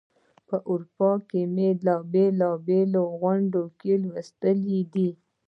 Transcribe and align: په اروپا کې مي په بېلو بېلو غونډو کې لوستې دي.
په 0.47 0.55
اروپا 0.69 1.11
کې 1.29 1.41
مي 1.55 1.69
په 1.83 1.93
بېلو 2.13 2.51
بېلو 2.67 3.03
غونډو 3.19 3.63
کې 3.79 3.93
لوستې 4.03 4.75
دي. 4.93 5.09